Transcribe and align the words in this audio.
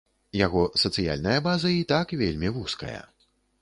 Яго 0.37 0.63
сацыяльная 0.85 1.37
база 1.51 1.69
і 1.77 1.87
так 1.95 2.17
вельмі 2.25 2.55
вузкая. 2.61 3.01